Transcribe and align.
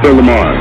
This 0.00 0.14
Lamar. 0.14 0.54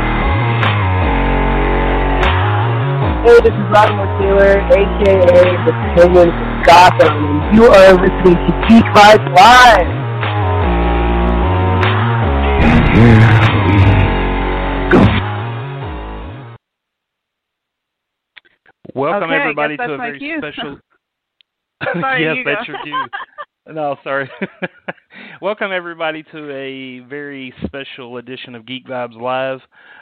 Hey, 3.23 3.37
this 3.43 3.53
is 3.53 3.67
Latimer 3.71 4.09
Taylor, 4.17 4.57
aka 4.65 5.41
the 5.63 5.73
Penguin 5.95 6.29
of 6.29 6.65
Gotham, 6.65 7.13
and 7.13 7.55
you 7.55 7.65
are 7.65 7.93
listening 7.93 8.33
to 8.33 8.51
Geek 8.67 8.83
Vibes 8.95 9.29
Live. 9.35 10.07
Welcome 18.95 19.29
Okay, 19.29 19.35
I 19.35 19.41
everybody 19.41 19.77
guess 19.77 19.87
to 19.87 19.93
a 19.93 19.97
very 19.97 20.17
cue. 20.17 20.37
special. 20.39 20.79
Sorry, 22.01 22.23
yes, 22.23 22.37
you 22.37 22.43
that's 22.43 22.67
your 22.67 22.77
cue. 22.83 23.05
No, 23.67 23.97
sorry. 24.03 24.31
Welcome 25.41 25.71
everybody 25.71 26.23
to 26.31 26.51
a 26.51 26.99
very 27.07 27.53
special 27.65 28.17
edition 28.17 28.55
of 28.55 28.65
Geek 28.65 28.87
Vibes 28.87 29.19
Live. 29.19 29.59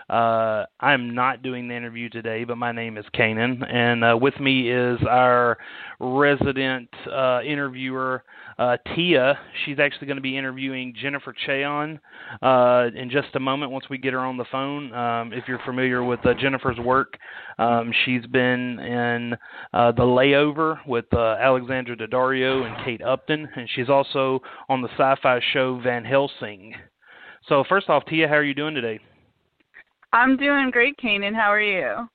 Uh, 0.09 0.65
I'm 0.79 1.15
not 1.15 1.41
doing 1.41 1.67
the 1.67 1.75
interview 1.75 2.09
today, 2.09 2.43
but 2.43 2.57
my 2.57 2.71
name 2.71 2.97
is 2.97 3.05
Kanan, 3.13 3.67
and 3.67 4.03
uh, 4.03 4.17
with 4.21 4.39
me 4.39 4.69
is 4.69 4.99
our 5.09 5.57
resident 5.99 6.89
uh, 7.11 7.41
interviewer, 7.41 8.23
uh, 8.59 8.77
Tia. 8.93 9.37
She's 9.65 9.79
actually 9.79 10.05
going 10.05 10.17
to 10.17 10.21
be 10.21 10.37
interviewing 10.37 10.93
Jennifer 11.01 11.33
Cheon 11.47 11.99
uh, 12.43 12.95
in 12.95 13.09
just 13.09 13.29
a 13.33 13.39
moment 13.39 13.71
once 13.71 13.85
we 13.89 13.97
get 13.97 14.13
her 14.13 14.19
on 14.19 14.37
the 14.37 14.45
phone. 14.51 14.93
Um, 14.93 15.33
if 15.33 15.45
you're 15.47 15.61
familiar 15.65 16.03
with 16.03 16.23
uh, 16.23 16.35
Jennifer's 16.39 16.77
work, 16.77 17.17
um, 17.57 17.91
she's 18.05 18.25
been 18.27 18.79
in 18.79 19.35
The 19.73 20.03
Layover 20.03 20.77
with 20.85 21.11
Alexandra 21.13 21.97
Daddario 21.97 22.63
and 22.63 22.85
Kate 22.85 23.01
Upton, 23.01 23.49
and 23.55 23.67
she's 23.75 23.89
also 23.89 24.39
on 24.69 24.83
the 24.83 24.89
sci-fi 25.13 25.39
show 25.53 25.79
Van 25.83 26.03
Helsing. 26.03 26.73
So 27.47 27.63
first 27.69 27.89
off, 27.89 28.05
Tia, 28.05 28.27
how 28.27 28.35
are 28.35 28.43
you 28.43 28.53
doing 28.53 28.73
today? 28.73 28.99
I'm 30.13 30.37
doing 30.37 30.71
great, 30.71 30.97
Kanan. 30.97 31.35
How 31.35 31.51
are 31.51 31.61
you? 31.61 32.07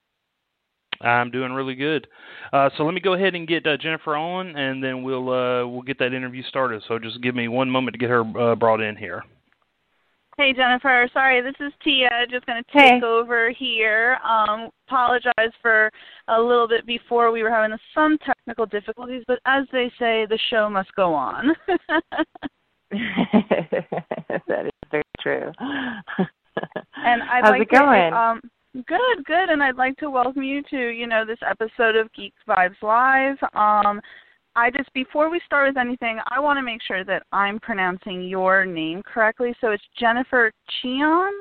I'm 1.01 1.31
doing 1.31 1.53
really 1.53 1.75
good. 1.75 2.07
Uh, 2.53 2.69
so 2.77 2.83
let 2.83 2.93
me 2.93 2.99
go 2.99 3.13
ahead 3.13 3.33
and 3.33 3.47
get 3.47 3.65
uh, 3.65 3.77
Jennifer 3.77 4.15
on, 4.15 4.55
and 4.55 4.83
then 4.83 5.03
we'll 5.03 5.29
uh, 5.29 5.65
we'll 5.65 5.81
get 5.81 5.97
that 5.99 6.13
interview 6.13 6.43
started. 6.43 6.83
So 6.87 6.99
just 6.99 7.21
give 7.21 7.33
me 7.33 7.47
one 7.47 7.69
moment 7.69 7.93
to 7.93 7.97
get 7.97 8.09
her 8.09 8.21
uh, 8.21 8.55
brought 8.55 8.81
in 8.81 8.95
here. 8.95 9.23
Hey, 10.37 10.53
Jennifer. 10.53 11.07
Sorry, 11.13 11.41
this 11.41 11.55
is 11.59 11.73
Tia. 11.83 12.09
Just 12.29 12.45
going 12.45 12.63
to 12.63 12.77
take 12.77 13.03
over 13.03 13.51
here. 13.51 14.17
Um, 14.23 14.69
apologize 14.87 15.53
for 15.61 15.89
a 16.27 16.39
little 16.39 16.67
bit 16.67 16.85
before. 16.85 17.31
We 17.31 17.43
were 17.43 17.49
having 17.49 17.77
some 17.95 18.17
technical 18.25 18.65
difficulties, 18.65 19.23
but 19.27 19.39
as 19.45 19.65
they 19.71 19.91
say, 19.99 20.25
the 20.25 20.39
show 20.49 20.69
must 20.69 20.93
go 20.95 21.13
on. 21.13 21.55
that 24.47 24.65
is 24.65 24.71
very 24.89 25.03
true. 25.19 25.51
and 26.95 27.23
I'd 27.23 27.43
How's 27.43 27.51
like 27.51 27.61
it 27.61 27.69
going? 27.69 28.11
To, 28.11 28.17
um, 28.17 28.41
good, 28.73 29.25
good. 29.25 29.49
And 29.49 29.63
I'd 29.63 29.77
like 29.77 29.97
to 29.97 30.09
welcome 30.09 30.43
you 30.43 30.61
to 30.69 30.89
you 30.89 31.07
know 31.07 31.25
this 31.25 31.39
episode 31.49 31.95
of 31.95 32.11
Geeks 32.13 32.41
Vibes 32.47 32.81
Live. 32.81 33.37
Um, 33.53 34.01
I 34.55 34.69
just 34.69 34.93
before 34.93 35.29
we 35.29 35.39
start 35.45 35.69
with 35.69 35.77
anything, 35.77 36.19
I 36.29 36.39
want 36.39 36.57
to 36.57 36.63
make 36.63 36.81
sure 36.85 37.05
that 37.05 37.23
I'm 37.31 37.59
pronouncing 37.59 38.23
your 38.23 38.65
name 38.65 39.01
correctly. 39.03 39.55
So 39.61 39.71
it's 39.71 39.83
Jennifer 39.97 40.51
Cheon. 40.83 41.31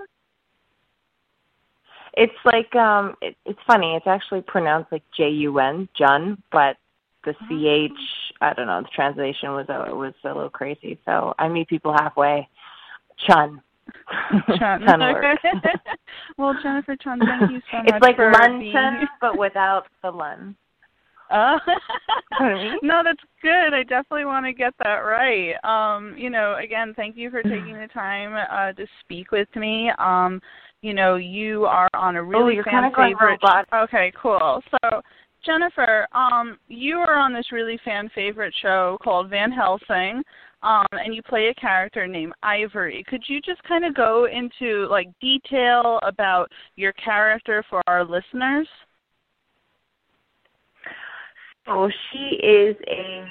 It's 2.15 2.33
like 2.45 2.75
um 2.77 3.15
it, 3.21 3.37
it's 3.47 3.59
funny, 3.67 3.95
it's 3.97 4.07
actually 4.07 4.43
pronounced 4.43 4.93
like 4.93 5.03
J 5.17 5.29
U 5.31 5.59
N, 5.59 5.89
Jun, 5.97 6.41
but 6.53 6.77
the 7.25 7.33
ch 7.33 8.33
I 8.41 8.53
don't 8.55 8.67
know, 8.67 8.83
the 8.83 8.89
translation 8.95 9.51
was 9.51 9.67
a 9.69 9.95
was 9.95 10.15
a 10.25 10.29
little 10.29 10.51
crazy. 10.51 10.99
So 11.05 11.35
I 11.39 11.49
meet 11.49 11.69
people 11.69 11.93
halfway. 11.93 12.49
Chun. 13.27 13.61
Chun. 14.59 14.81
Chun 14.87 15.01
well, 16.39 16.55
Jennifer 16.63 16.97
Chun, 16.97 17.21
thank 17.21 17.51
you 17.51 17.61
so 17.71 17.77
much. 17.79 17.87
it's 17.89 18.03
like 18.03 18.17
for 18.17 18.33
Luncheon 18.33 18.61
being- 18.61 19.07
but 19.21 19.39
without 19.39 19.85
the 20.03 20.11
Lun. 20.11 20.57
Oh. 21.33 21.59
I 22.41 22.55
mean? 22.55 22.79
no, 22.83 23.03
that's 23.05 23.23
good. 23.41 23.73
I 23.73 23.85
definitely 23.85 24.25
want 24.25 24.47
to 24.47 24.53
get 24.53 24.75
that 24.83 24.99
right. 24.99 25.55
Um, 25.63 26.17
you 26.19 26.29
know, 26.29 26.57
again, 26.61 26.93
thank 26.97 27.17
you 27.17 27.31
for 27.31 27.41
taking 27.43 27.75
the 27.75 27.89
time 27.95 28.35
uh, 28.51 28.73
to 28.73 28.85
speak 29.01 29.31
with 29.31 29.49
me. 29.55 29.93
Um, 29.99 30.41
you 30.83 30.93
know, 30.93 31.17
you 31.17 31.67
are 31.67 31.89
on 31.95 32.17
a 32.17 32.25
really 32.25 32.59
oh, 32.59 32.63
fan 32.65 32.91
favorite. 32.97 33.41
Okay, 33.73 34.13
cool. 34.21 34.61
So, 34.71 35.01
Jennifer, 35.45 36.07
um, 36.13 36.59
you 36.69 36.97
are 36.99 37.17
on 37.17 37.33
this 37.33 37.53
really 37.53 37.79
fan 37.85 38.11
favorite 38.15 38.55
show 38.61 38.99
called 39.03 39.31
Van 39.31 39.51
Helsing. 39.51 40.23
Um, 40.63 40.87
and 40.93 41.15
you 41.15 41.23
play 41.23 41.49
a 41.49 41.55
character 41.55 42.07
named 42.07 42.35
Ivory. 42.43 43.03
Could 43.09 43.23
you 43.27 43.41
just 43.41 43.63
kind 43.63 43.83
of 43.85 43.95
go 43.95 44.27
into 44.27 44.87
like 44.91 45.09
detail 45.19 45.99
about 46.03 46.51
your 46.77 46.93
character 46.93 47.65
for 47.71 47.81
our 47.87 48.05
listeners? 48.05 48.69
So 51.67 51.89
she 52.11 52.37
is 52.45 52.77
a 52.89 53.25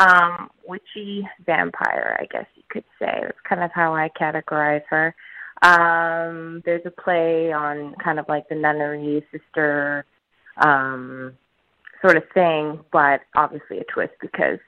um 0.00 0.48
witchy 0.66 1.22
vampire, 1.44 2.16
I 2.20 2.26
guess 2.26 2.46
you 2.54 2.62
could 2.70 2.84
say. 2.98 3.20
That's 3.22 3.38
kind 3.48 3.62
of 3.62 3.70
how 3.72 3.94
I 3.94 4.08
categorize 4.20 4.82
her. 4.88 5.14
Um 5.62 6.62
there's 6.64 6.86
a 6.86 6.90
play 6.90 7.52
on 7.52 7.94
kind 8.02 8.18
of 8.18 8.26
like 8.28 8.48
the 8.48 8.54
nunnery 8.54 9.24
sister 9.30 10.06
um 10.64 11.34
sort 12.04 12.16
of 12.16 12.24
thing, 12.34 12.80
but 12.92 13.20
obviously 13.34 13.78
a 13.78 13.84
twist 13.84 14.12
because 14.20 14.58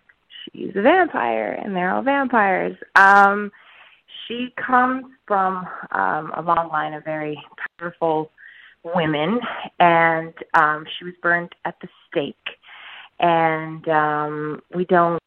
she's 0.45 0.71
a 0.77 0.83
vampire 0.83 1.61
and 1.63 1.75
they're 1.75 1.93
all 1.95 2.03
vampires. 2.03 2.77
Um 2.95 3.51
she 4.27 4.55
comes 4.57 5.05
from 5.27 5.67
um 5.93 6.33
a 6.37 6.43
long 6.43 6.69
line 6.69 6.95
of 6.95 7.05
very 7.05 7.39
powerful 7.79 8.31
women 8.94 9.41
and 9.81 10.33
um 10.55 10.85
she 10.99 11.05
was 11.05 11.15
burned 11.23 11.55
at 11.65 11.75
the 11.83 11.88
stake 12.09 12.56
and 13.19 13.89
um, 13.89 14.61
we 14.75 14.85
don't 14.87 15.23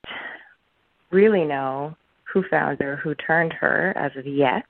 really 1.11 1.45
know 1.45 1.95
who 2.31 2.43
found 2.49 2.79
her, 2.81 2.97
who 2.97 3.15
turned 3.15 3.53
her 3.53 3.93
as 3.97 4.11
of 4.15 4.27
yet. 4.27 4.65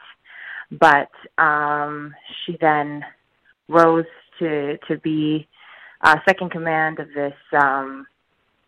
But 0.71 1.09
um, 1.42 2.13
she 2.45 2.57
then 2.62 3.03
rose 3.68 4.06
to 4.39 4.77
to 4.88 4.97
be 5.00 5.47
uh, 6.01 6.15
second 6.27 6.51
command 6.51 6.99
of 6.99 7.07
this 7.13 7.33
um, 7.53 8.05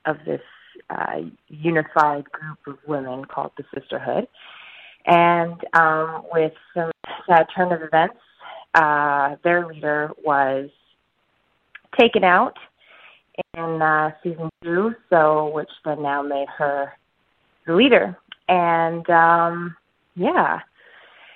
of 0.05 0.17
this 0.25 0.41
uh, 0.89 1.19
unified 1.47 2.25
group 2.31 2.57
of 2.67 2.77
women 2.87 3.25
called 3.25 3.51
the 3.57 3.63
Sisterhood. 3.73 4.27
And 5.05 5.59
um, 5.73 6.23
with 6.31 6.53
some 6.73 6.91
sad 7.27 7.47
turn 7.55 7.71
of 7.71 7.81
events, 7.81 8.17
uh, 8.75 9.35
their 9.43 9.65
leader 9.67 10.11
was 10.23 10.69
taken 11.99 12.23
out 12.23 12.57
in 13.55 13.81
uh, 13.81 14.11
season 14.23 14.49
two, 14.63 14.93
so 15.09 15.49
which 15.53 15.69
then 15.83 16.01
now 16.03 16.21
made 16.21 16.47
her 16.57 16.93
the 17.65 17.73
leader. 17.73 18.17
And 18.47 19.09
um, 19.09 19.75
yeah, 20.15 20.59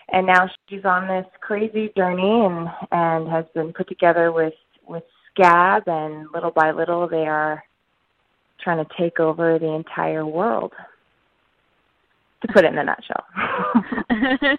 and 0.10 0.28
now 0.28 0.50
she's 0.70 0.86
on 0.86 1.08
this 1.08 1.26
crazy 1.42 1.92
journey 1.96 2.46
and 2.46 2.68
and 2.92 3.28
has 3.30 3.46
been 3.54 3.74
put 3.74 3.88
together 3.88 4.32
with 4.32 4.54
with 4.88 5.04
Scab, 5.36 5.84
and 5.88 6.28
little 6.34 6.52
by 6.52 6.72
little 6.72 7.08
they 7.08 7.28
are 7.28 7.64
trying 8.62 8.84
to 8.84 8.92
take 8.98 9.20
over 9.20 9.60
the 9.60 9.74
entire 9.74 10.26
world. 10.26 10.72
To 12.42 12.54
put 12.54 12.66
it 12.66 12.74
in 12.74 12.78
a 12.78 12.84
nutshell. 12.84 13.26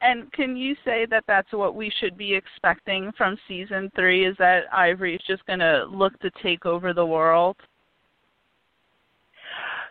and 0.00 0.30
can 0.32 0.56
you 0.56 0.74
say 0.84 1.06
that 1.06 1.24
that's 1.26 1.52
what 1.52 1.74
we 1.74 1.90
should 2.00 2.18
be 2.18 2.34
expecting 2.34 3.12
from 3.16 3.38
season 3.48 3.90
three? 3.96 4.26
Is 4.26 4.36
that 4.38 4.64
Ivory 4.72 5.14
is 5.14 5.22
just 5.26 5.46
going 5.46 5.60
to 5.60 5.86
look 5.90 6.18
to 6.20 6.30
take 6.42 6.66
over 6.66 6.92
the 6.92 7.06
world? 7.06 7.56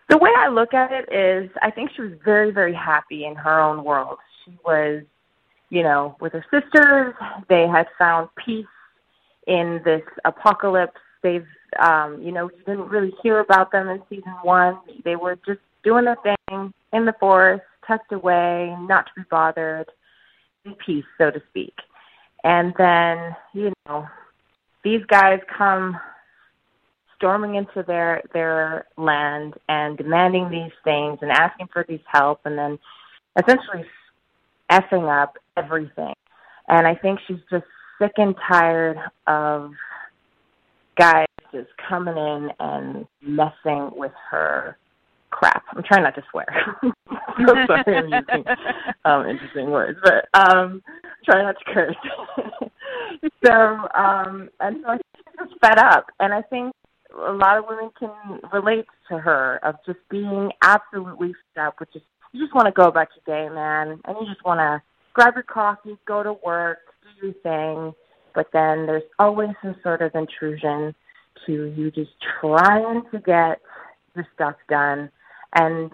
The 0.09 0.17
way 0.17 0.29
I 0.37 0.49
look 0.49 0.73
at 0.73 0.91
it 0.91 1.11
is, 1.11 1.49
I 1.61 1.71
think 1.71 1.91
she 1.95 2.03
was 2.03 2.11
very, 2.23 2.51
very 2.51 2.73
happy 2.73 3.25
in 3.25 3.35
her 3.35 3.59
own 3.59 3.83
world. 3.83 4.17
She 4.45 4.55
was, 4.65 5.01
you 5.69 5.81
know, 5.81 6.17
with 6.19 6.33
her 6.33 6.45
sisters. 6.51 7.15
They 7.49 7.67
had 7.67 7.87
found 7.97 8.29
peace 8.45 8.65
in 9.47 9.81
this 9.83 10.01
apocalypse. 10.25 10.99
They've, 11.21 11.47
um, 11.79 12.21
you 12.21 12.31
know, 12.31 12.49
you 12.49 12.63
didn't 12.65 12.89
really 12.89 13.13
hear 13.21 13.39
about 13.39 13.71
them 13.71 13.89
in 13.89 14.01
season 14.09 14.33
one. 14.43 14.77
They 15.03 15.15
were 15.15 15.37
just 15.45 15.59
doing 15.83 16.05
their 16.05 16.17
thing 16.23 16.73
in 16.91 17.05
the 17.05 17.15
forest, 17.19 17.63
tucked 17.87 18.11
away, 18.11 18.75
not 18.81 19.05
to 19.05 19.11
be 19.17 19.23
bothered, 19.29 19.87
in 20.65 20.75
peace, 20.75 21.05
so 21.17 21.31
to 21.31 21.41
speak. 21.49 21.73
And 22.43 22.73
then, 22.77 23.35
you 23.53 23.71
know, 23.87 24.07
these 24.83 25.01
guys 25.07 25.39
come 25.57 25.97
storming 27.15 27.55
into 27.55 27.83
their 27.87 28.21
their 28.33 28.85
land 28.97 29.53
and 29.69 29.97
demanding 29.97 30.49
these 30.49 30.73
things 30.83 31.19
and 31.21 31.31
asking 31.31 31.67
for 31.71 31.85
these 31.87 32.01
help 32.11 32.41
and 32.43 32.57
then 32.57 32.77
essentially 33.41 33.85
effing 34.69 35.09
up 35.09 35.37
everything. 35.55 36.13
And 36.67 36.85
I 36.85 36.95
think 36.95 37.19
she's 37.27 37.39
just 37.49 37.65
sick 37.99 38.11
and 38.17 38.35
tired 38.47 38.97
of 39.27 39.71
guys 40.97 41.25
just 41.51 41.69
coming 41.87 42.17
in 42.17 42.49
and 42.59 43.05
messing 43.21 43.91
with 43.95 44.11
her 44.29 44.77
crap. 45.29 45.63
I'm 45.75 45.83
trying 45.83 46.03
not 46.03 46.15
to 46.15 46.23
swear. 46.31 46.45
so 46.83 47.55
sorry 47.67 48.09
using 48.09 48.45
um, 49.05 49.27
interesting 49.27 49.71
words, 49.71 49.99
but 50.03 50.27
um, 50.33 50.81
try 51.25 51.41
not 51.41 51.55
to 51.57 51.73
curse. 51.73 51.95
so, 53.45 53.51
um, 53.95 54.49
and 54.59 54.77
so 54.83 54.89
I 54.89 54.97
think 54.97 55.01
she's 55.15 55.47
just 55.47 55.59
fed 55.61 55.79
up, 55.79 56.07
and 56.19 56.33
I 56.33 56.41
think 56.43 56.73
a 57.27 57.31
lot 57.31 57.57
of 57.57 57.65
women 57.67 57.91
can 57.99 58.11
relate 58.51 58.85
to 59.09 59.17
her 59.19 59.59
of 59.63 59.75
just 59.85 59.99
being 60.09 60.51
absolutely 60.63 61.33
fed 61.53 61.67
up 61.67 61.75
with 61.79 61.91
just 61.93 62.05
you 62.31 62.43
just 62.43 62.55
want 62.55 62.65
to 62.65 62.71
go 62.71 62.87
about 62.87 63.09
your 63.15 63.37
day, 63.37 63.53
man, 63.53 63.99
and 64.05 64.17
you 64.19 64.25
just 64.25 64.43
want 64.43 64.59
to 64.59 64.81
grab 65.13 65.35
your 65.35 65.43
coffee, 65.43 65.95
go 66.07 66.23
to 66.23 66.33
work, 66.43 66.79
do 67.23 67.27
your 67.27 67.35
thing, 67.43 67.93
but 68.35 68.47
then 68.53 68.85
there's 68.85 69.03
always 69.19 69.49
some 69.61 69.75
sort 69.83 70.01
of 70.01 70.13
intrusion 70.15 70.93
to 71.45 71.73
you 71.75 71.91
just 71.91 72.11
trying 72.41 73.01
to 73.11 73.19
get 73.19 73.59
your 74.15 74.27
stuff 74.35 74.55
done 74.69 75.09
and 75.55 75.91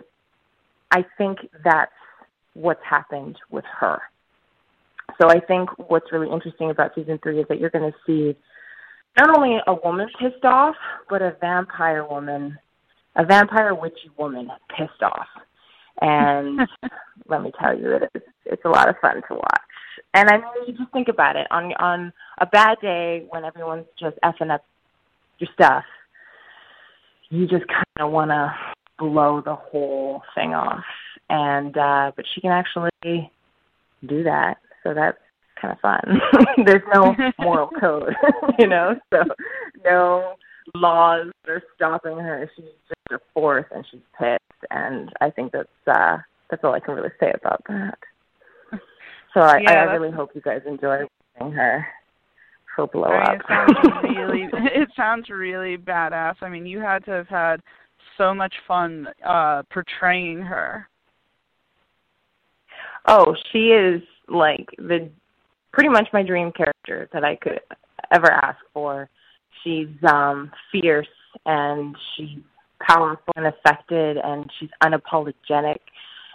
I 0.92 1.06
think 1.18 1.40
that's 1.64 1.92
what's 2.54 2.84
happened 2.88 3.38
with 3.50 3.66
her. 3.80 4.02
So 5.22 5.30
I 5.30 5.40
think 5.40 5.70
what's 5.90 6.12
really 6.12 6.32
interesting 6.32 6.70
about 6.70 6.92
season 6.96 7.20
three 7.22 7.40
is 7.40 7.46
that 7.50 7.60
you're 7.60 7.70
going 7.70 7.92
to 7.92 7.98
see 8.06 8.38
not 9.18 9.36
only 9.38 9.58
a 9.68 9.74
woman 9.74 10.08
pissed 10.20 10.46
off, 10.46 10.76
but 11.10 11.22
a 11.22 11.36
vampire 11.42 12.06
woman, 12.06 12.58
a 13.16 13.26
vampire 13.26 13.76
witchy 13.76 14.10
woman 14.18 14.50
pissed 14.76 15.04
off. 15.04 15.28
And 16.02 16.62
let 17.28 17.42
me 17.42 17.52
tell 17.60 17.78
you, 17.78 17.92
it 17.92 18.10
is, 18.16 18.22
it's 18.46 18.66
a 18.66 18.70
lot 18.70 18.88
of 18.88 18.96
fun 19.02 19.22
to 19.28 19.34
watch. 19.36 19.69
And 20.14 20.30
I 20.30 20.38
mean, 20.38 20.46
you 20.68 20.74
just 20.74 20.92
think 20.92 21.08
about 21.08 21.36
it 21.36 21.48
on 21.52 21.74
on 21.74 22.14
a 22.40 22.46
bad 22.46 22.78
day 22.82 23.26
when 23.30 23.46
everyone's 23.46 23.86
just 24.00 24.18
effing 24.24 24.52
up 24.52 24.64
your 25.38 25.50
stuff. 25.54 25.84
You 27.30 27.48
just 27.48 27.68
kind 27.68 27.86
of 28.00 28.12
want 28.12 28.32
to 28.32 28.54
blow 28.98 29.42
the 29.42 29.56
whole 29.56 30.24
thing 30.36 30.54
off. 30.54 30.84
And 31.30 31.78
uh 31.78 32.12
but 32.16 32.26
she 32.34 32.42
can 32.42 32.52
actually 32.52 32.90
do 34.06 34.24
that. 34.24 34.58
So 34.84 34.94
that's 34.94 35.18
kind 35.62 35.74
of 35.74 35.80
fun. 35.80 36.22
There's 36.66 36.82
no 36.94 37.16
moral 37.40 37.70
code, 37.80 38.16
you 38.60 38.68
know, 38.68 38.96
so 39.14 39.24
no 39.86 40.34
laws 40.74 41.28
that 41.46 41.52
are 41.52 41.64
stopping 41.76 42.18
her. 42.18 42.50
She's 42.56 42.66
just 42.66 43.12
a 43.12 43.20
force 43.34 43.66
and 43.72 43.86
she's 43.92 44.02
pissed 44.18 44.40
and 44.72 45.12
I 45.22 45.30
think 45.30 45.52
that's 45.52 45.70
uh 45.86 46.18
that's 46.50 46.64
all 46.64 46.74
I 46.74 46.80
can 46.80 46.96
really 46.96 47.12
say 47.20 47.32
about 47.36 47.62
that. 47.68 48.00
So 49.34 49.42
I, 49.42 49.60
yeah, 49.60 49.72
I 49.72 49.94
really 49.94 50.12
hope 50.12 50.32
you 50.34 50.42
guys 50.42 50.62
enjoy 50.66 51.06
watching 51.40 51.54
her 51.54 51.86
her 52.76 52.88
blow 52.88 53.04
I 53.04 53.24
up. 53.24 53.30
mean, 53.30 53.40
it 53.40 53.46
sounds 53.48 54.04
really 54.18 54.50
it 54.54 54.90
sounds 54.96 55.30
really 55.30 55.78
badass. 55.78 56.36
I 56.42 56.50
mean, 56.50 56.66
you 56.66 56.80
had 56.80 57.06
to 57.06 57.12
have 57.12 57.28
had 57.28 57.62
so 58.18 58.34
much 58.34 58.54
fun 58.68 59.08
uh 59.26 59.64
portraying 59.72 60.42
her. 60.42 60.88
Oh, 63.08 63.36
she 63.52 63.70
is 63.70 64.02
like 64.28 64.68
the 64.78 65.10
pretty 65.72 65.90
much 65.90 66.08
my 66.14 66.24
dream 66.24 66.52
character 66.52 67.10
that 67.14 67.24
I 67.24 67.36
could 67.36 67.60
ever 68.12 68.32
ask 68.32 68.60
for. 68.74 69.10
She's 69.64 69.90
um 70.08 70.52
fierce 70.72 71.08
and 71.46 71.96
she's 72.16 72.40
powerful 72.82 73.34
and 73.36 73.48
affected 73.48 74.18
and 74.18 74.50
she's 74.60 74.70
unapologetic 74.84 75.80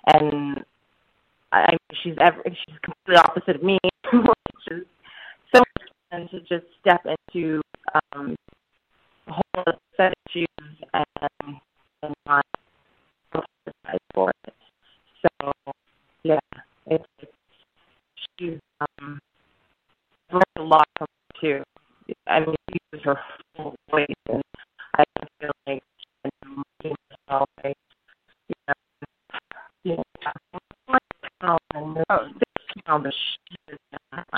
and 0.07 0.65
I 1.55 1.77
she's 2.03 2.17
ever 2.21 2.43
she's 2.45 2.79
completely 2.83 3.17
opposite 3.17 3.57
of 3.57 3.63
me, 3.63 3.79
which 4.13 4.25
is 4.71 4.85
so 5.55 5.61
much 5.61 5.89
fun 6.11 6.29
to 6.31 6.41
just 6.41 6.67
step 6.81 7.03
into 7.07 7.61
um 8.15 8.35
a 9.29 9.33
whole 9.33 9.75
set 9.97 10.09
of 10.09 10.15
shoes 10.31 10.47
and 10.93 11.59
and 12.03 12.15
not 12.27 12.45
apologize 13.33 14.01
for 14.15 14.31
it. 14.47 14.55
So 15.23 15.53
yeah, 16.25 16.39
it's, 16.87 17.05
it's 17.21 17.33
she's 18.39 18.59
um 18.81 19.19
learned 20.33 20.45
a 20.59 20.63
lot 20.63 20.87
from 20.99 21.07
her 21.35 21.41
too. 21.41 21.63
I 22.27 22.41
mean, 22.41 22.57
she 22.71 22.79
uses 22.93 23.05
her 23.05 23.19
full 23.57 23.75
voice, 23.91 24.07
and 24.29 24.43
I 24.99 25.05
feel 25.41 25.51
like 25.67 25.83
I'm 26.25 26.63
looking 26.83 26.97
myself, 27.29 27.49
I, 27.65 27.73
you 28.49 28.55
know, 28.69 28.75
you 29.85 29.97
know, 29.97 30.03
oh. 32.11 32.29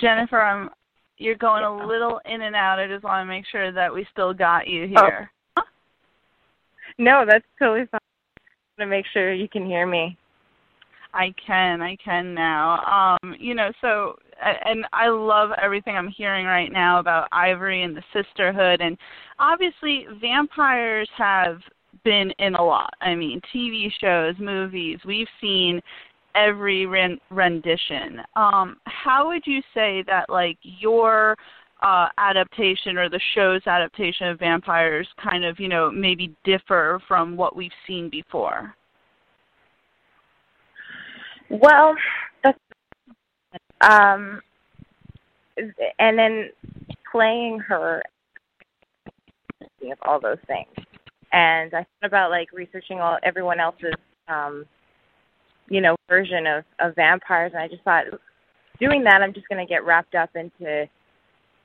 Jennifer, 0.00 0.40
I'm 0.40 0.70
you're 1.18 1.34
going 1.34 1.64
a 1.64 1.86
little 1.86 2.20
in 2.26 2.42
and 2.42 2.54
out. 2.54 2.78
I 2.78 2.86
just 2.86 3.04
want 3.04 3.26
to 3.26 3.28
make 3.28 3.44
sure 3.50 3.72
that 3.72 3.92
we 3.92 4.06
still 4.12 4.34
got 4.34 4.66
you 4.66 4.86
here. 4.86 5.30
Oh. 5.56 5.62
No, 6.98 7.24
that's 7.26 7.44
totally 7.58 7.86
fine. 7.90 8.00
I 8.00 8.80
want 8.80 8.80
To 8.80 8.86
make 8.86 9.06
sure 9.12 9.32
you 9.32 9.48
can 9.48 9.64
hear 9.64 9.86
me. 9.86 10.16
I 11.14 11.34
can, 11.44 11.80
I 11.80 11.96
can 11.96 12.34
now. 12.34 13.16
Um, 13.22 13.34
you 13.38 13.54
know, 13.54 13.72
so 13.80 14.16
and 14.42 14.86
I 14.92 15.08
love 15.08 15.50
everything 15.60 15.96
I'm 15.96 16.08
hearing 16.08 16.44
right 16.44 16.70
now 16.70 16.98
about 16.98 17.28
Ivory 17.32 17.82
and 17.82 17.96
the 17.96 18.02
sisterhood 18.12 18.82
and 18.82 18.98
obviously 19.38 20.06
vampires 20.20 21.08
have 21.16 21.60
been 22.04 22.30
in 22.38 22.54
a 22.54 22.62
lot. 22.62 22.92
I 23.00 23.14
mean, 23.14 23.40
TV 23.54 23.88
shows, 24.00 24.34
movies, 24.38 24.98
we've 25.06 25.28
seen 25.40 25.80
every 26.36 26.86
rendition. 27.30 28.20
Um, 28.36 28.76
how 28.84 29.28
would 29.28 29.42
you 29.46 29.62
say 29.74 30.04
that 30.06 30.28
like 30.28 30.58
your 30.62 31.36
uh, 31.82 32.08
adaptation 32.18 32.96
or 32.96 33.08
the 33.08 33.20
show's 33.34 33.62
adaptation 33.66 34.28
of 34.28 34.38
vampires 34.38 35.08
kind 35.22 35.44
of, 35.44 35.58
you 35.58 35.68
know, 35.68 35.90
maybe 35.90 36.34
differ 36.44 37.00
from 37.08 37.36
what 37.36 37.56
we've 37.56 37.70
seen 37.86 38.08
before? 38.10 38.74
Well, 41.48 41.94
that's, 42.42 42.58
um, 43.82 44.40
and 45.98 46.18
then 46.18 46.50
playing 47.10 47.60
her 47.60 48.02
of 49.92 49.98
all 50.02 50.20
those 50.20 50.38
things. 50.46 50.66
And 51.32 51.72
I 51.74 51.80
thought 51.80 52.06
about 52.06 52.30
like 52.30 52.52
researching 52.52 53.00
all 53.00 53.18
everyone 53.22 53.60
else's, 53.60 53.94
um, 54.28 54.64
you 55.68 55.80
know, 55.80 55.96
version 56.08 56.46
of 56.46 56.64
of 56.80 56.94
vampires, 56.94 57.52
and 57.54 57.62
I 57.62 57.68
just 57.68 57.82
thought 57.82 58.04
doing 58.80 59.04
that, 59.04 59.22
I'm 59.22 59.32
just 59.32 59.48
going 59.48 59.64
to 59.64 59.68
get 59.68 59.84
wrapped 59.84 60.14
up 60.14 60.30
into 60.34 60.88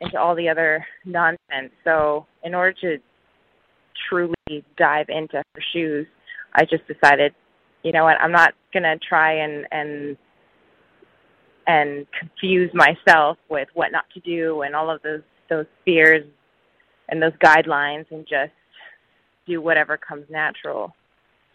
into 0.01 0.20
all 0.20 0.36
the 0.36 0.50
other 0.50 0.86
nonsense. 1.05 1.72
So 1.84 2.25
in 2.43 2.55
order 2.55 2.75
to 2.81 2.98
truly 4.10 4.65
dive 4.77 5.05
into 5.10 5.38
her 5.38 5.62
shoes, 5.74 6.08
I 6.53 6.65
just 6.65 6.84
decided, 6.88 7.34
you 7.84 7.91
know 7.91 8.03
what, 8.03 8.20
I'm 8.20 8.31
not 8.31 8.53
gonna 8.74 8.98
try 8.98 9.34
and 9.34 9.65
and 9.72 10.17
and 11.67 12.08
confuse 12.20 12.72
myself 12.74 13.38
with 13.50 13.67
what 13.74 13.91
not 13.91 14.05
to 14.13 14.20
do 14.22 14.63
and 14.63 14.75
all 14.75 14.89
of 14.89 15.01
those 15.03 15.22
those 15.50 15.65
fears 15.86 16.25
and 17.10 17.22
those 17.22 17.34
guidelines 17.43 18.05
and 18.10 18.25
just 18.27 18.53
do 19.48 19.62
whatever 19.62 19.98
comes 19.98 20.25
natural 20.29 20.96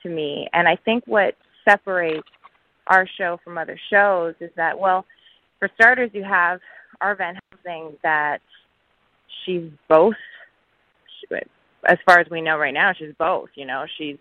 to 0.02 0.08
me. 0.08 0.48
And 0.52 0.68
I 0.68 0.76
think 0.84 1.04
what 1.06 1.34
separates 1.68 2.28
our 2.88 3.06
show 3.18 3.38
from 3.42 3.58
other 3.58 3.78
shows 3.90 4.34
is 4.40 4.50
that 4.56 4.78
well, 4.78 5.04
for 5.58 5.68
starters, 5.74 6.10
you 6.12 6.22
have 6.22 6.60
our 7.00 7.14
Van 7.14 7.38
Helsing 7.50 7.96
that 8.02 8.38
she's 9.44 9.70
both. 9.88 10.14
She, 11.20 11.36
as 11.88 11.98
far 12.06 12.18
as 12.18 12.26
we 12.30 12.40
know 12.40 12.56
right 12.56 12.74
now, 12.74 12.92
she's 12.96 13.14
both. 13.18 13.48
You 13.54 13.66
know, 13.66 13.84
she's 13.98 14.16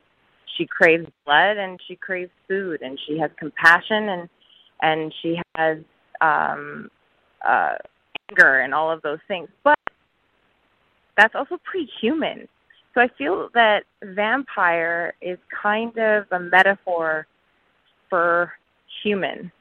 she 0.58 0.66
craves 0.66 1.06
blood 1.26 1.58
and 1.58 1.80
she 1.88 1.96
craves 1.96 2.32
food, 2.48 2.82
and 2.82 3.00
she 3.08 3.18
has 3.20 3.32
compassion 3.38 4.10
and 4.10 4.30
and 4.82 5.14
she 5.22 5.38
has 5.56 5.78
um, 6.22 6.90
uh, 7.48 7.76
anger 8.30 8.60
and 8.60 8.74
all 8.74 8.92
of 8.92 9.02
those 9.02 9.20
things. 9.28 9.48
But 9.64 9.78
that's 11.18 11.36
also 11.36 11.58
pretty 11.64 11.90
human. 12.02 12.48
So 12.94 13.02
I 13.02 13.08
feel 13.18 13.50
that 13.54 13.84
vampire 14.04 15.14
is 15.22 15.38
kind 15.62 15.98
of 15.98 16.26
a 16.32 16.40
metaphor 16.40 17.28
for 18.10 18.54
human 19.04 19.52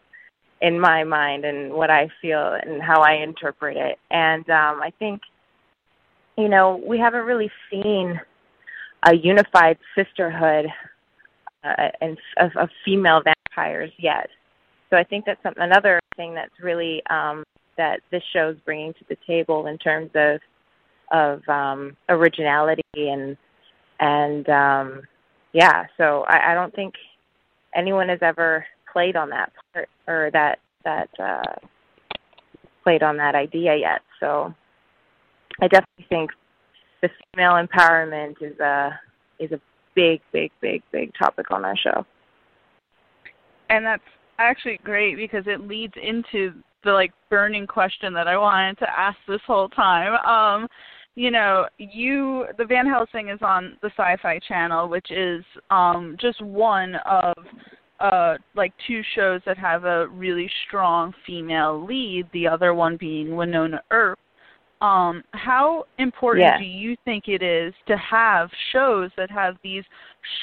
in 0.61 0.81
my 0.81 1.05
mind 1.05 1.45
and 1.45 1.73
what 1.73 1.91
I 1.91 2.09
feel 2.23 2.57
and 2.63 2.83
how 2.83 3.03
I 3.03 3.15
interpret 3.15 3.77
it. 3.77 3.99
And 4.11 4.49
um, 4.49 4.81
I 4.83 4.93
think, 4.99 5.21
you 6.39 6.49
know, 6.49 6.83
we 6.87 6.99
haven't 6.99 7.25
really 7.25 7.51
seen 7.71 8.21
a 9.07 9.15
unified 9.15 9.77
sisterhood 9.95 10.67
uh, 11.65 11.89
and 12.01 12.19
of, 12.39 12.51
of 12.57 12.69
female 12.85 13.23
vampires 13.23 13.93
yet. 13.99 14.29
So 14.91 14.97
I 14.97 15.05
think 15.05 15.25
that's 15.27 15.43
some, 15.43 15.55
another 15.57 16.01
thing 16.17 16.35
that's 16.35 16.55
really 16.63 17.03
um, 17.11 17.45
that 17.77 18.01
this 18.11 18.23
show 18.33 18.51
is 18.51 18.57
bringing 18.65 18.93
to 18.95 19.05
the 19.09 19.17
table 19.27 19.67
in 19.67 19.79
terms 19.79 20.11
of 20.15 20.41
of 21.13 21.47
um, 21.49 21.97
originality 22.09 22.83
and 22.95 23.37
and 24.01 24.49
um, 24.49 25.03
yeah. 25.53 25.85
So 25.97 26.25
I, 26.29 26.53
I 26.53 26.55
don't 26.55 26.75
think 26.75 26.95
anyone 27.75 28.09
has 28.09 28.21
ever 28.23 28.65
played 28.93 29.17
on 29.17 29.31
that 29.31 29.53
part 29.73 29.89
or 30.07 30.31
that 30.33 30.59
that 30.85 31.09
uh, 31.19 31.55
played 32.83 33.03
on 33.03 33.17
that 33.17 33.35
idea 33.35 33.77
yet. 33.77 34.03
So 34.21 34.55
I 35.61 35.69
definitely 35.69 36.07
think 36.09 36.31
the 37.03 37.09
female 37.33 37.53
empowerment 37.53 38.37
is 38.41 38.59
a 38.61 38.99
is 39.39 39.53
a 39.53 39.61
big, 39.95 40.21
big, 40.33 40.51
big, 40.61 40.83
big 40.93 41.13
topic 41.19 41.51
on 41.51 41.65
our 41.65 41.77
show. 41.77 42.05
And 43.71 43.85
that's 43.85 44.03
actually 44.39 44.79
great 44.85 45.17
because 45.17 45.45
it 45.47 45.61
leads 45.61 45.95
into 46.03 46.53
the 46.85 46.93
like 46.93 47.13
burning 47.31 47.67
question 47.67 48.13
that 48.15 48.29
I 48.29 48.37
wanted 48.37 48.79
to 48.79 48.99
ask 48.99 49.17
this 49.27 49.41
whole 49.47 49.69
time. 49.69 50.15
Um, 50.25 50.69
you 51.17 51.31
know, 51.31 51.67
you 51.79 52.47
the 52.59 52.65
Van 52.65 52.87
Helsing 52.87 53.29
is 53.29 53.39
on 53.43 53.77
the 53.83 53.91
Sci-Fi 53.97 54.41
Channel, 54.49 54.89
which 54.89 55.11
is 55.11 55.45
um, 55.71 56.17
just 56.21 56.43
one 56.43 56.97
of 57.07 57.35
uh, 58.01 58.35
like 58.57 58.73
two 58.87 59.01
shows 59.15 59.41
that 59.47 59.57
have 59.57 59.85
a 59.85 60.09
really 60.09 60.51
strong 60.67 61.15
female 61.27 61.85
lead. 61.85 62.27
The 62.33 62.49
other 62.49 62.75
one 62.75 62.97
being 62.97 63.29
Wynonna 63.29 63.79
Earp. 63.91 64.19
Um, 64.81 65.23
how 65.31 65.85
important 65.99 66.45
yeah. 66.45 66.59
do 66.59 66.65
you 66.65 66.97
think 67.05 67.29
it 67.29 67.43
is 67.43 67.73
to 67.87 67.97
have 67.97 68.51
shows 68.73 69.11
that 69.17 69.31
have 69.31 69.57
these 69.63 69.85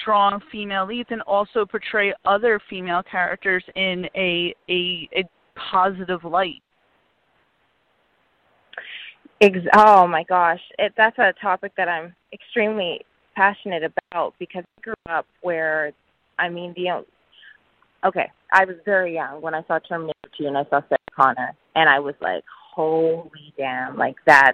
strong 0.01 0.41
female 0.51 0.87
leads 0.87 1.09
and 1.11 1.21
also 1.23 1.65
portray 1.65 2.13
other 2.25 2.59
female 2.69 3.03
characters 3.03 3.63
in 3.75 4.05
a 4.15 4.55
a, 4.69 5.09
a 5.15 5.23
positive 5.71 6.23
light? 6.23 6.63
Ex- 9.41 9.57
oh 9.75 10.05
my 10.05 10.23
gosh, 10.23 10.61
it, 10.77 10.93
that's 10.95 11.17
a 11.17 11.33
topic 11.41 11.73
that 11.75 11.89
I'm 11.89 12.15
extremely 12.31 13.01
passionate 13.35 13.81
about 14.11 14.35
because 14.37 14.63
I 14.77 14.81
grew 14.81 14.93
up 15.09 15.25
where, 15.41 15.93
I 16.37 16.47
mean, 16.49 16.73
the 16.75 17.03
okay, 18.07 18.29
I 18.53 18.65
was 18.65 18.75
very 18.85 19.15
young 19.15 19.41
when 19.41 19.55
I 19.55 19.63
saw 19.67 19.79
Terminator 19.79 20.13
2 20.37 20.45
and 20.45 20.57
I 20.57 20.63
saw 20.65 20.81
Sarah 20.87 20.99
Connor, 21.15 21.55
and 21.75 21.89
I 21.89 21.99
was 21.99 22.13
like, 22.21 22.43
holy 22.75 23.53
damn, 23.57 23.97
like 23.97 24.17
that. 24.27 24.53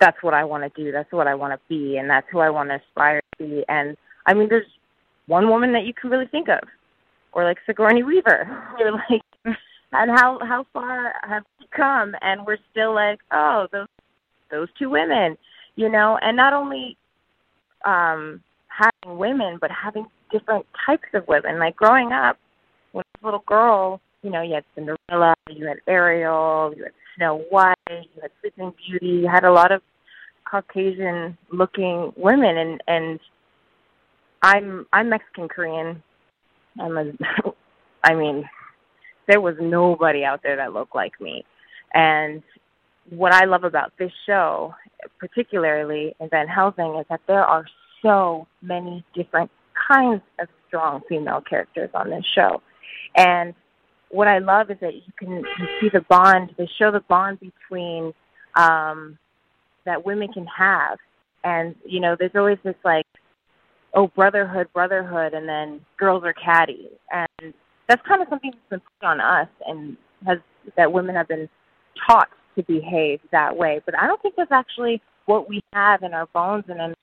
That's 0.00 0.20
what 0.22 0.34
I 0.34 0.44
want 0.44 0.64
to 0.64 0.82
do. 0.82 0.90
That's 0.90 1.12
what 1.12 1.28
I 1.28 1.34
want 1.34 1.52
to 1.52 1.60
be, 1.68 1.98
and 1.98 2.10
that's 2.10 2.26
who 2.32 2.40
I 2.40 2.50
want 2.50 2.70
to 2.70 2.76
aspire 2.76 3.20
to 3.38 3.44
be. 3.44 3.64
And 3.68 3.96
I 4.26 4.34
mean, 4.34 4.48
there's 4.48 4.66
one 5.26 5.48
woman 5.48 5.72
that 5.74 5.84
you 5.84 5.94
can 5.94 6.10
really 6.10 6.26
think 6.26 6.48
of, 6.48 6.66
or 7.32 7.44
like 7.44 7.58
Sigourney 7.66 8.02
Weaver, 8.02 8.48
or 8.80 8.92
like, 8.92 9.22
and 9.92 10.10
how 10.10 10.38
how 10.42 10.66
far 10.72 11.14
have 11.28 11.44
we 11.58 11.66
come, 11.74 12.14
and 12.20 12.46
we're 12.46 12.58
still 12.70 12.94
like, 12.94 13.20
oh, 13.32 13.66
those 13.72 13.88
those 14.50 14.68
two 14.78 14.90
women, 14.90 15.36
you 15.76 15.88
know, 15.88 16.18
and 16.22 16.36
not 16.36 16.52
only 16.52 16.96
um 17.84 18.42
having 18.68 19.18
women, 19.18 19.58
but 19.60 19.70
having 19.70 20.06
different 20.30 20.66
types 20.86 21.08
of 21.14 21.26
women. 21.28 21.58
Like 21.58 21.76
growing 21.76 22.12
up, 22.12 22.38
when 22.92 23.02
I 23.02 23.18
was 23.18 23.22
a 23.22 23.26
little 23.26 23.44
girl, 23.46 24.00
you 24.22 24.30
know, 24.30 24.42
you 24.42 24.54
had 24.54 24.64
Cinderella, 24.74 25.34
you 25.48 25.66
had 25.66 25.78
Ariel, 25.86 26.72
you 26.76 26.84
had 26.84 26.92
Snow 27.16 27.44
White, 27.50 27.76
you 27.88 28.22
had 28.22 28.30
Sleeping 28.40 28.72
Beauty, 28.86 29.22
you 29.22 29.28
had 29.28 29.44
a 29.44 29.52
lot 29.52 29.72
of 29.72 29.82
Caucasian 30.48 31.36
looking 31.52 32.12
women 32.16 32.56
and 32.56 32.82
and 32.88 33.20
I'm 34.42 34.86
I'm 34.92 35.10
Mexican 35.10 35.48
Korean. 35.48 36.02
I'm 36.80 36.96
a 36.96 37.04
I 38.04 38.14
mean, 38.14 38.44
there 39.30 39.40
was 39.40 39.54
nobody 39.60 40.24
out 40.24 40.42
there 40.42 40.56
that 40.56 40.72
looked 40.72 40.94
like 40.94 41.20
me. 41.20 41.44
And 41.94 42.42
what 43.10 43.32
I 43.32 43.44
love 43.44 43.62
about 43.62 43.92
this 43.96 44.10
show, 44.26 44.74
particularly 45.20 46.14
in 46.18 46.28
Van 46.30 46.48
Helsing, 46.48 46.96
is 46.98 47.06
that 47.08 47.20
there 47.28 47.44
are 47.44 47.64
so 48.02 48.48
many 48.60 49.04
different 49.14 49.50
kinds 49.88 50.22
of 50.40 50.48
strong 50.66 51.02
female 51.08 51.40
characters 51.48 51.90
on 51.94 52.10
this 52.10 52.24
show. 52.34 52.60
And 53.16 53.54
what 54.10 54.26
I 54.26 54.38
love 54.38 54.70
is 54.70 54.78
that 54.80 54.94
you 54.94 55.12
can 55.16 55.30
you 55.36 55.66
see 55.80 55.88
the 55.92 56.04
bond. 56.08 56.52
They 56.58 56.68
show 56.78 56.90
the 56.90 57.04
bond 57.08 57.38
between 57.38 58.12
um, 58.56 59.16
that 59.86 60.04
women 60.04 60.32
can 60.32 60.46
have, 60.46 60.98
and 61.44 61.76
you 61.84 62.00
know, 62.00 62.16
there's 62.18 62.34
always 62.34 62.58
this 62.64 62.74
like, 62.84 63.06
oh, 63.94 64.08
brotherhood, 64.08 64.68
brotherhood, 64.72 65.34
and 65.34 65.48
then 65.48 65.80
girls 65.98 66.24
are 66.24 66.34
catty, 66.34 66.88
and 67.12 67.54
that's 67.90 68.06
kind 68.06 68.22
of 68.22 68.28
something 68.30 68.52
that's 68.52 68.70
been 68.70 68.80
put 69.00 69.06
on 69.06 69.20
us, 69.20 69.48
and 69.66 69.96
has 70.24 70.38
that 70.76 70.92
women 70.92 71.16
have 71.16 71.26
been 71.26 71.48
taught 72.08 72.28
to 72.56 72.62
behave 72.62 73.18
that 73.32 73.56
way. 73.56 73.80
But 73.84 73.98
I 73.98 74.06
don't 74.06 74.22
think 74.22 74.36
that's 74.36 74.52
actually 74.52 75.02
what 75.26 75.48
we 75.48 75.60
have 75.72 76.04
in 76.04 76.14
our 76.14 76.26
bones 76.26 76.64
and 76.68 76.80
in 76.80 76.94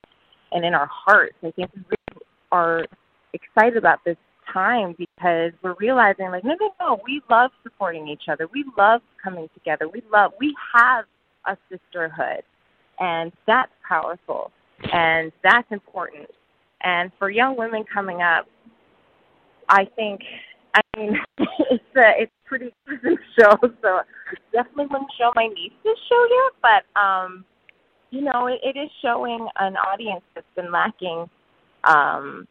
and 0.54 0.64
in 0.64 0.74
our 0.74 0.90
hearts. 0.90 1.36
I 1.44 1.52
think 1.52 1.70
we 1.76 1.82
really 1.90 2.26
are 2.54 2.86
excited 3.34 3.76
about 3.76 4.00
this 4.06 4.16
time 4.54 4.96
because 4.98 5.52
we're 5.62 5.76
realizing 5.78 6.32
like 6.32 6.46
no 6.46 6.56
no 6.58 6.72
no 6.80 7.00
we 7.06 7.22
love 7.30 7.52
supporting 7.64 8.08
each 8.08 8.24
other. 8.32 8.48
We 8.54 8.64
love 8.78 9.02
coming 9.22 9.50
together. 9.54 9.90
We 9.90 10.02
love 10.12 10.32
we 10.40 10.56
have 10.74 11.04
a 11.48 11.58
sisterhood. 11.70 12.44
And 13.00 13.34
that's 13.46 13.72
powerful. 13.88 14.52
And 14.94 15.34
that's 15.44 15.68
important. 15.70 16.30
And 16.84 17.12
for 17.20 17.30
young 17.30 17.58
women 17.58 17.84
coming 17.94 18.22
up 18.22 18.48
i 19.70 19.86
think 19.96 20.22
i 20.78 20.98
mean 20.98 21.18
it's 21.72 21.96
a 21.96 22.22
it's 22.22 22.32
a 22.46 22.48
pretty 22.48 22.74
recent 22.88 23.20
show 23.38 23.56
so 23.82 24.00
definitely 24.54 24.86
wouldn't 24.86 25.12
show 25.18 25.32
my 25.36 25.48
niece 25.48 25.74
this 25.84 25.98
show 26.10 26.28
yet 26.30 26.54
but 26.62 27.00
um 27.00 27.44
you 28.12 28.22
know 28.22 28.48
it, 28.48 28.60
it 28.64 28.80
is 28.80 28.90
showing 29.02 29.48
an 29.60 29.76
audience 29.76 30.24
that's 30.36 30.48
been 30.56 30.72
lacking 30.72 31.30
um 31.84 32.48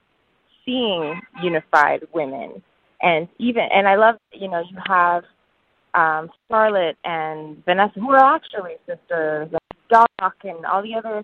seeing 0.66 1.20
unified 1.42 2.00
women. 2.12 2.62
And 3.00 3.28
even 3.38 3.62
and 3.72 3.88
I 3.88 3.94
love 3.96 4.16
you 4.32 4.48
know 4.50 4.62
you 4.70 4.76
have 4.86 5.22
um 5.94 6.30
Scarlett 6.44 6.96
and 7.04 7.64
Vanessa 7.64 8.00
who 8.00 8.10
are 8.10 8.34
actually 8.34 8.72
sisters 8.86 9.48
and 9.52 9.60
Doc 9.88 10.34
and 10.42 10.66
all 10.66 10.82
the 10.82 10.94
other 10.94 11.22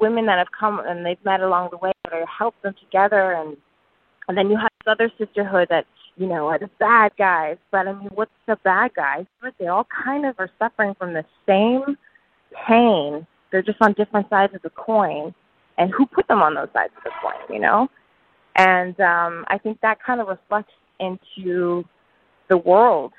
women 0.00 0.26
that 0.26 0.38
have 0.38 0.48
come 0.58 0.80
and 0.84 1.04
they've 1.04 1.24
met 1.24 1.40
along 1.40 1.68
the 1.70 1.78
way 1.78 1.92
that 2.04 2.12
have 2.12 2.28
helped 2.28 2.62
them 2.62 2.74
together. 2.80 3.32
And 3.32 3.56
and 4.28 4.36
then 4.36 4.50
you 4.50 4.56
have 4.56 4.68
this 4.84 4.92
other 4.92 5.10
sisterhood 5.18 5.68
that 5.70 5.86
you 6.18 6.26
know 6.26 6.46
are 6.46 6.58
the 6.58 6.70
bad 6.78 7.12
guys 7.16 7.56
but 7.70 7.86
I 7.86 7.92
mean 7.92 8.10
what's 8.14 8.30
the 8.46 8.56
bad 8.64 8.94
guys 8.94 9.24
but 9.40 9.54
they 9.58 9.66
all 9.68 9.86
kind 10.04 10.26
of 10.26 10.34
are 10.38 10.50
suffering 10.58 10.94
from 10.98 11.14
the 11.14 11.24
same 11.46 11.96
pain 12.66 13.26
they're 13.50 13.62
just 13.62 13.78
on 13.80 13.92
different 13.94 14.28
sides 14.28 14.54
of 14.54 14.62
the 14.62 14.70
coin 14.70 15.34
and 15.78 15.90
who 15.96 16.06
put 16.06 16.26
them 16.28 16.42
on 16.42 16.54
those 16.54 16.68
sides 16.72 16.92
of 16.96 17.04
the 17.04 17.10
coin 17.22 17.54
you 17.54 17.60
know 17.60 17.88
and 18.58 18.98
um, 19.00 19.44
I 19.48 19.56
think 19.58 19.80
that 19.80 20.02
kind 20.04 20.20
of 20.20 20.26
reflects 20.26 20.72
into 20.98 21.84
the 22.48 22.56
world. 22.56 23.12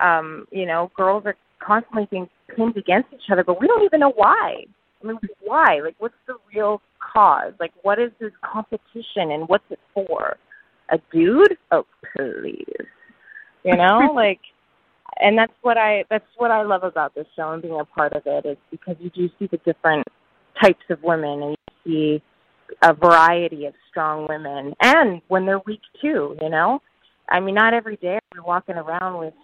Um, 0.00 0.46
you 0.50 0.66
know, 0.66 0.90
girls 0.94 1.24
are 1.26 1.36
constantly 1.58 2.06
being 2.10 2.28
pinned 2.54 2.76
against 2.76 3.08
each 3.12 3.30
other, 3.32 3.44
but 3.44 3.60
we 3.60 3.66
don't 3.66 3.82
even 3.82 4.00
know 4.00 4.12
why. 4.14 4.64
I 5.02 5.06
mean, 5.06 5.18
why? 5.40 5.80
Like, 5.82 5.96
what's 5.98 6.14
the 6.26 6.36
real 6.54 6.82
cause? 7.00 7.52
Like, 7.58 7.72
what 7.82 7.98
is 7.98 8.10
this 8.20 8.32
competition 8.42 9.32
and 9.32 9.48
what's 9.48 9.64
it 9.70 9.78
for? 9.94 10.36
A 10.90 10.98
dude? 11.12 11.56
Oh, 11.70 11.86
please. 12.16 12.86
You 13.64 13.76
know, 13.76 14.12
like, 14.14 14.40
and 15.20 15.38
that's 15.38 15.52
what 15.62 15.78
I 15.78 16.04
that's 16.10 16.24
what 16.36 16.50
I 16.50 16.62
love 16.62 16.82
about 16.82 17.14
this 17.14 17.26
show 17.36 17.52
and 17.52 17.62
being 17.62 17.78
a 17.78 17.84
part 17.84 18.12
of 18.14 18.22
it 18.26 18.46
is 18.46 18.56
because 18.70 18.96
you 19.00 19.10
do 19.10 19.28
see 19.38 19.48
the 19.50 19.58
different 19.58 20.06
types 20.60 20.82
of 20.90 21.02
women 21.02 21.42
and 21.42 21.56
you 21.84 22.18
see 22.18 22.22
a 22.82 22.94
variety 22.94 23.66
of 23.66 23.74
strong 23.90 24.26
women 24.28 24.74
and 24.80 25.20
when 25.28 25.46
they're 25.46 25.60
weak 25.66 25.80
too, 26.00 26.36
you 26.40 26.48
know? 26.48 26.80
I 27.28 27.40
mean, 27.40 27.54
not 27.54 27.74
every 27.74 27.96
day 27.96 28.18
we're 28.34 28.42
walking 28.42 28.76
around 28.76 29.18
with 29.18 29.34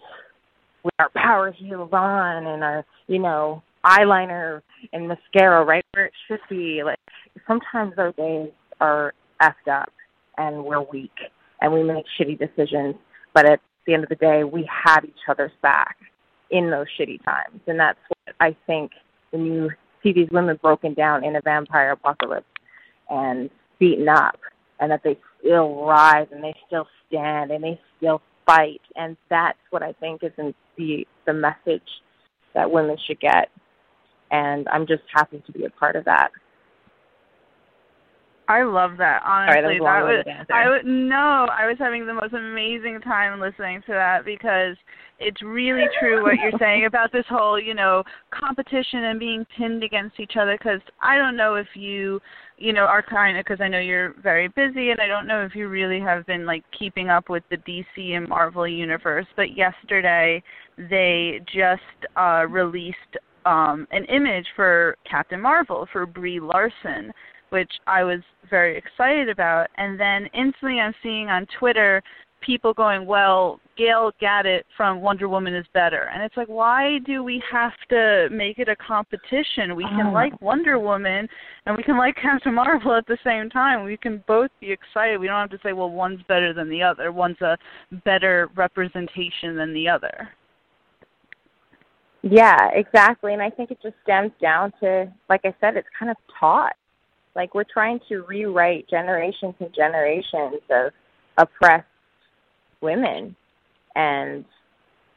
with 0.83 0.95
our 0.99 1.11
power 1.15 1.53
heels 1.53 1.91
on 1.93 2.47
and 2.47 2.65
our, 2.65 2.85
you 3.07 3.19
know, 3.19 3.63
eyeliner 3.85 4.63
and 4.93 5.09
mascara 5.09 5.65
right 5.65 5.85
where 5.93 6.07
it 6.07 6.13
should 6.27 6.41
be. 6.49 6.83
Like 6.85 6.99
sometimes 7.47 7.95
our 7.97 8.13
days 8.13 8.51
are 8.81 9.15
effed 9.43 9.71
up 9.71 9.93
and 10.41 10.65
we're 10.65 10.81
weak 10.81 11.13
and 11.61 11.73
we 11.73 11.83
make 11.83 12.05
shitty 12.19 12.39
decisions. 12.39 12.95
But 13.35 13.47
at 13.47 13.61
the 13.87 13.95
end 13.95 14.03
of 14.03 14.09
the 14.09 14.17
day, 14.17 14.45
we 14.45 14.69
have 14.85 15.05
each 15.05 15.29
other's 15.29 15.53
back 15.63 15.97
in 16.51 16.71
those 16.71 16.87
shitty 16.99 17.23
times, 17.25 17.61
and 17.69 17.79
that's 17.79 17.99
what 18.09 18.35
I 18.41 18.57
think 18.67 18.91
when 19.31 19.47
you 19.47 19.71
see 20.03 20.13
these 20.13 20.29
women 20.33 20.59
broken 20.61 20.95
down 20.95 21.23
in 21.23 21.37
a 21.37 21.41
vampire 21.41 21.93
apocalypse 21.93 22.47
and 23.09 23.51
beaten 23.79 24.09
up, 24.09 24.39
and 24.81 24.91
that 24.91 25.03
they 25.05 25.17
still 25.39 25.85
rise 25.85 26.27
and 26.33 26.43
they 26.43 26.55
still 26.67 26.87
stand 27.07 27.53
and 27.53 27.63
they 27.63 27.79
still 27.99 28.21
fight, 28.47 28.81
and 28.97 29.17
that's 29.29 29.59
what 29.71 29.83
I 29.83 29.93
think 30.01 30.25
is 30.25 30.33
in 30.39 30.55
the 30.77 31.07
the 31.27 31.35
message 31.35 31.89
that 32.55 32.71
women 32.71 32.97
should 33.07 33.21
get. 33.21 33.49
And 34.33 34.67
I'm 34.69 34.87
just 34.87 35.03
happy 35.13 35.43
to 35.45 35.53
be 35.53 35.65
a 35.65 35.71
part 35.71 35.97
of 35.97 36.05
that. 36.07 36.31
I 38.51 38.65
love 38.65 38.97
that. 38.99 39.23
Honestly, 39.25 39.79
Sorry, 39.79 39.79
that 39.79 40.03
was, 40.03 40.25
that 40.27 40.39
was 40.39 40.47
I 40.53 40.69
would 40.69 40.85
no, 40.85 41.47
I 41.57 41.69
was 41.69 41.77
having 41.79 42.05
the 42.05 42.15
most 42.15 42.35
amazing 42.35 43.01
time 43.01 43.39
listening 43.39 43.81
to 43.83 43.93
that 43.93 44.25
because 44.25 44.77
it's 45.21 45.41
really 45.41 45.85
true 46.01 46.25
what 46.25 46.35
you're 46.43 46.51
saying 46.59 46.87
about 46.87 47.13
this 47.13 47.25
whole, 47.29 47.61
you 47.61 47.75
know, 47.75 48.03
competition 48.35 49.05
and 49.05 49.21
being 49.21 49.47
pinned 49.57 49.85
against 49.85 50.19
each 50.19 50.33
other 50.37 50.59
cuz 50.59 50.81
I 51.01 51.17
don't 51.17 51.37
know 51.37 51.55
if 51.55 51.69
you, 51.75 52.21
you 52.59 52.73
know, 52.73 52.87
are 52.87 53.03
kind 53.03 53.39
of 53.39 53.45
cuz 53.45 53.61
I 53.61 53.69
know 53.69 53.79
you're 53.79 54.15
very 54.15 54.49
busy 54.49 54.91
and 54.91 55.01
I 55.01 55.07
don't 55.07 55.29
know 55.29 55.45
if 55.45 55.55
you 55.55 55.69
really 55.69 56.01
have 56.01 56.27
been 56.27 56.45
like 56.45 56.65
keeping 56.77 57.09
up 57.09 57.29
with 57.29 57.49
the 57.51 57.59
DC 57.59 58.17
and 58.17 58.29
Marvel 58.29 58.67
universe, 58.67 59.27
but 59.37 59.57
yesterday 59.57 60.43
they 60.77 61.41
just 61.47 62.09
uh 62.17 62.47
released 62.49 63.17
um 63.47 63.87
an 63.93 64.07
image 64.07 64.49
for 64.57 64.97
Captain 65.09 65.41
Marvel 65.41 65.87
for 65.93 66.05
Brie 66.05 66.41
Larson 66.41 67.13
which 67.51 67.71
I 67.87 68.03
was 68.03 68.21
very 68.49 68.77
excited 68.77 69.29
about. 69.29 69.69
And 69.77 69.99
then 69.99 70.27
instantly 70.35 70.81
I'm 70.81 70.95
seeing 71.03 71.29
on 71.29 71.47
Twitter 71.59 72.03
people 72.41 72.73
going, 72.73 73.07
well, 73.07 73.61
Gail 73.77 74.13
Gadot 74.21 74.63
from 74.77 75.01
Wonder 75.01 75.29
Woman 75.29 75.55
is 75.55 75.67
better. 75.73 76.11
And 76.13 76.23
it's 76.23 76.37
like, 76.37 76.49
why 76.49 76.99
do 77.07 77.23
we 77.23 77.43
have 77.51 77.73
to 77.91 78.29
make 78.31 78.59
it 78.59 78.69
a 78.69 78.77
competition? 78.77 79.77
We 79.77 79.85
can 79.85 80.09
oh. 80.09 80.13
like 80.13 80.41
Wonder 80.41 80.79
Woman 80.79 81.29
and 81.67 81.77
we 81.77 81.83
can 81.83 81.97
like 81.97 82.17
Captain 82.17 82.55
Marvel 82.55 82.95
at 82.95 83.07
the 83.07 83.19
same 83.25 83.51
time. 83.51 83.85
We 83.85 83.97
can 83.97 84.23
both 84.27 84.51
be 84.61 84.73
excited. 84.73 85.19
We 85.19 85.27
don't 85.27 85.41
have 85.41 85.51
to 85.51 85.59
say, 85.63 85.73
well, 85.73 85.91
one's 85.91 86.23
better 86.29 86.53
than 86.53 86.69
the 86.69 86.83
other. 86.83 87.13
One's 87.13 87.41
a 87.41 87.57
better 88.05 88.49
representation 88.57 89.57
than 89.57 89.73
the 89.73 89.89
other. 89.89 90.29
Yeah, 92.23 92.69
exactly. 92.75 93.33
And 93.33 93.41
I 93.41 93.49
think 93.49 93.71
it 93.71 93.79
just 93.83 93.95
stems 94.03 94.33
down 94.43 94.73
to, 94.81 95.11
like 95.31 95.41
I 95.45 95.55
said, 95.61 95.77
it's 95.77 95.89
kind 95.99 96.11
of 96.11 96.17
taught 96.39 96.75
like 97.35 97.55
we're 97.55 97.65
trying 97.65 98.01
to 98.09 98.23
rewrite 98.23 98.89
generations 98.89 99.55
and 99.61 99.75
generations 99.75 100.61
of 100.71 100.93
oppressed 101.39 101.87
women, 102.81 103.37
and 103.95 104.45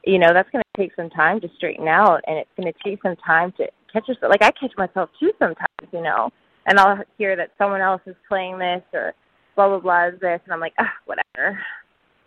you 0.05 0.19
know 0.19 0.33
that's 0.33 0.49
going 0.51 0.63
to 0.63 0.81
take 0.81 0.95
some 0.95 1.09
time 1.09 1.39
to 1.41 1.49
straighten 1.57 1.87
out, 1.87 2.21
and 2.27 2.37
it's 2.37 2.49
going 2.57 2.71
to 2.71 2.79
take 2.83 3.01
some 3.01 3.15
time 3.17 3.51
to 3.57 3.67
catch 3.91 4.07
yourself. 4.07 4.31
Like 4.31 4.43
I 4.43 4.51
catch 4.51 4.73
myself 4.77 5.09
too 5.19 5.31
sometimes, 5.39 5.91
you 5.91 6.01
know, 6.01 6.29
and 6.65 6.79
I'll 6.79 7.03
hear 7.17 7.35
that 7.35 7.51
someone 7.57 7.81
else 7.81 8.01
is 8.05 8.15
playing 8.27 8.57
this 8.57 8.83
or 8.93 9.13
blah 9.55 9.69
blah 9.69 9.79
blah 9.79 10.07
is 10.07 10.19
this, 10.19 10.39
and 10.45 10.53
I'm 10.53 10.59
like, 10.59 10.73
ah, 10.79 10.93
whatever. 11.05 11.59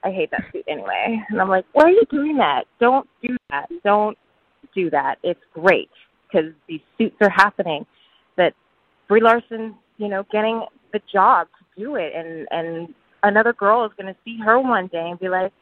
I 0.05 0.11
hate 0.11 0.31
that 0.31 0.43
suit 0.53 0.65
anyway, 0.69 1.21
and 1.29 1.41
I'm 1.41 1.49
like, 1.49 1.65
why 1.73 1.85
are 1.85 1.91
you 1.91 2.05
doing 2.11 2.37
that? 2.37 2.65
Don't 2.81 3.09
do 3.23 3.37
that. 3.51 3.67
Don't 3.83 4.17
do 4.75 4.89
that. 4.91 5.17
It's 5.25 5.41
great 5.53 5.91
because 6.27 6.53
these 6.69 6.81
suits 6.99 7.17
are 7.21 7.31
happening. 7.31 7.87
That 8.37 8.53
Brie 9.09 9.23
Larson, 9.23 9.75
you 9.99 10.09
know, 10.09 10.25
getting 10.33 10.65
the 10.93 11.01
job 11.13 11.49
to 11.59 11.83
do 11.83 11.97
it, 11.97 12.13
and 12.15 12.47
and 12.51 12.95
another 13.23 13.53
girl 13.53 13.85
is 13.85 13.93
going 14.01 14.13
to 14.13 14.21
see 14.25 14.39
her 14.45 14.61
one 14.61 14.89
day 14.89 15.09
and 15.11 15.19
be 15.19 15.29
like, 15.29 15.53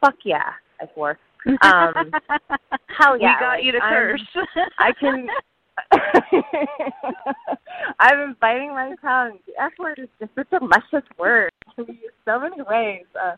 "Fuck 0.00 0.16
yeah, 0.24 0.52
I 0.80 0.86
swore." 0.94 1.18
Um, 1.46 1.54
hell 2.98 3.18
yeah! 3.18 3.36
We 3.36 3.40
got 3.40 3.48
like, 3.48 3.64
you 3.64 3.72
to 3.72 3.78
I'm, 3.78 3.92
curse. 3.92 4.36
I 4.78 4.92
can. 4.92 5.26
I've 8.00 8.16
been 8.16 8.36
biting 8.40 8.70
my 8.70 8.94
tongue. 9.00 9.38
The 9.46 9.62
F 9.62 9.72
word 9.78 9.98
is 9.98 10.08
just 10.18 10.34
such 10.34 10.48
a 10.52 10.62
luscious 10.62 11.08
word. 11.18 11.50
It 11.66 11.74
can 11.74 11.84
be 11.86 11.92
used 11.92 12.14
so 12.26 12.38
many 12.38 12.60
ways. 12.62 13.04
Uh, 13.18 13.36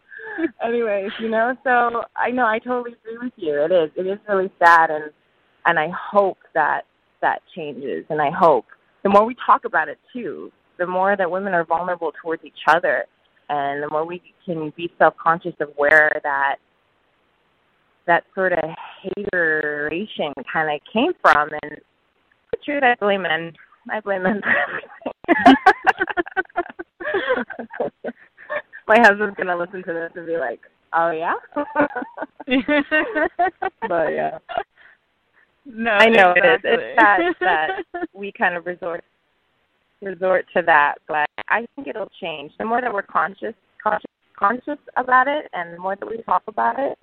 anyways, 0.65 1.13
you 1.21 1.29
know, 1.29 1.55
so 1.63 2.03
I 2.17 2.31
know 2.31 2.47
I 2.47 2.59
totally 2.59 2.97
agree 3.05 3.19
with 3.23 3.33
you. 3.37 3.63
It 3.63 3.71
is. 3.71 3.91
It 3.97 4.07
is 4.09 4.19
really 4.29 4.51
sad, 4.59 4.91
and 4.91 5.13
and 5.67 5.79
I 5.79 5.89
hope 5.91 6.39
that 6.55 6.83
that 7.21 7.43
changes, 7.55 8.05
and 8.11 8.21
I 8.21 8.31
hope 8.31 8.67
the 9.03 9.09
more 9.09 9.25
we 9.25 9.35
talk 9.45 9.65
about 9.65 9.89
it 9.89 9.99
too, 10.13 10.53
the 10.79 10.87
more 10.87 11.17
that 11.17 11.29
women 11.31 11.55
are 11.55 11.65
vulnerable 11.65 12.13
towards 12.23 12.45
each 12.45 12.53
other, 12.69 13.07
and 13.49 13.83
the 13.83 13.89
more 13.91 14.07
we 14.07 14.23
can 14.45 14.73
be 14.77 14.93
self-conscious 14.99 15.55
of 15.61 15.71
where 15.77 16.21
that 16.23 16.57
that 18.07 18.25
sort 18.35 18.53
of 18.53 18.59
hateration 19.03 20.33
kind 20.53 20.75
of 20.75 20.81
came 20.93 21.13
from. 21.21 21.49
And 21.63 21.81
the 22.51 22.59
truth, 22.65 22.83
I 22.83 22.97
blame 22.99 23.23
men. 23.23 23.53
I 23.91 24.01
blame 24.01 24.25
men 24.25 24.43
for. 24.43 24.53
My 28.89 28.99
husband's 29.01 29.37
gonna 29.37 29.57
listen 29.57 29.85
to 29.85 29.93
this 29.93 30.11
and 30.17 30.27
be 30.27 30.37
like, 30.37 30.59
"Oh 30.93 31.13
yeah," 31.13 31.35
but 33.89 34.09
yeah. 34.09 34.39
No, 35.65 35.93
I 35.93 36.09
know 36.09 36.33
exactly. 36.33 36.71
it 36.71 36.75
is. 36.75 36.81
It's 36.81 37.01
sad 37.01 37.35
that 37.41 38.09
we 38.15 38.33
kind 38.33 38.57
of 38.57 38.67
resort 38.67 39.05
resort 40.01 40.45
to 40.57 40.63
that, 40.63 40.97
but 41.07 41.29
I 41.49 41.65
think 41.75 41.87
it'll 41.87 42.11
change. 42.21 42.53
The 42.59 42.65
more 42.65 42.81
that 42.81 42.93
we're 42.93 43.03
conscious 43.03 43.55
conscious 43.83 44.11
conscious 44.37 44.79
about 44.97 45.29
it 45.29 45.47
and 45.53 45.75
the 45.75 45.79
more 45.79 45.97
that 45.97 46.09
we 46.09 46.21
talk 46.23 46.43
about 46.49 46.79
it, 46.79 46.99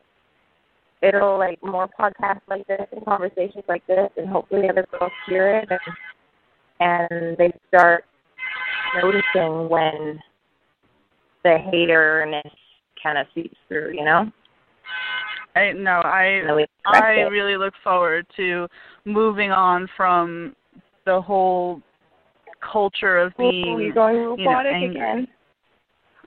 it'll 1.02 1.38
like 1.38 1.64
more 1.64 1.90
podcasts 2.00 2.42
like 2.50 2.68
this 2.68 2.86
and 2.92 3.06
conversations 3.06 3.64
like 3.68 3.86
this 3.88 4.10
and 4.18 4.28
hopefully 4.28 4.68
other 4.70 4.86
girls 4.92 5.12
hear 5.28 5.60
it 5.60 5.70
and 5.70 5.80
and 6.82 7.38
they 7.38 7.52
start 7.68 8.06
noticing 9.02 9.70
when 9.70 10.20
the 11.44 11.58
haterness 11.72 12.54
kind 13.02 13.18
of 13.18 13.28
seeps 13.34 13.56
through, 13.68 13.94
you 13.94 14.04
know? 14.04 14.32
I 15.56 15.72
no, 15.72 16.02
I 16.04 16.42
I 16.86 17.12
really 17.30 17.58
look 17.58 17.74
forward 17.84 18.26
to 18.38 18.68
moving 19.06 19.52
on 19.52 19.88
from 19.98 20.56
the 21.06 21.22
whole 21.22 21.82
culture 22.62 23.18
of 23.18 23.36
being 23.38 23.66
oh, 23.68 23.78
you're 23.78 23.94
going 23.94 24.18
robotic 24.18 24.74
you 24.74 24.80
know, 24.80 24.92
again. 24.92 25.28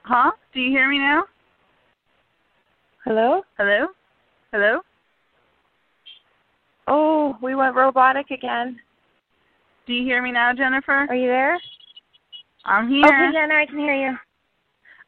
Huh? 0.03 0.33
Do 0.53 0.61
you 0.61 0.71
hear 0.71 0.89
me 0.89 0.99
now? 0.99 1.25
Hello? 3.05 3.43
Hello? 3.59 3.87
Hello? 4.53 4.81
Oh, 6.89 7.37
we 7.43 7.55
went 7.55 7.77
robotic 7.77 8.31
again. 8.31 8.79
Do 9.87 9.93
you 9.93 10.05
hear 10.05 10.23
me 10.23 10.33
now, 10.33 10.53
Jennifer? 10.53 11.07
Are 11.09 11.15
you 11.15 11.29
there? 11.29 11.59
I'm 12.65 12.89
here. 12.89 13.05
Okay, 13.05 13.33
Jenna, 13.33 13.55
I 13.55 13.67
can 13.67 13.79
hear 13.79 13.95
you. 13.95 14.17